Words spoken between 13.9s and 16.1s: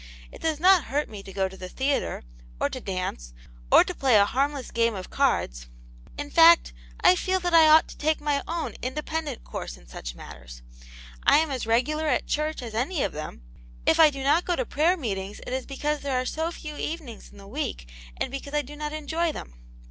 I do not go to prayer meetings it is because